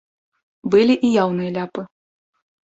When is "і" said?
1.09-1.11